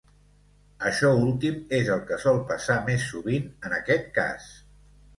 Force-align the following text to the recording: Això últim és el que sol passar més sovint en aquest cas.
Això 0.91 1.11
últim 1.25 1.59
és 1.81 1.93
el 1.97 2.03
que 2.09 2.19
sol 2.25 2.41
passar 2.55 2.81
més 2.91 3.09
sovint 3.13 3.49
en 3.71 3.81
aquest 3.83 4.13
cas. 4.21 4.53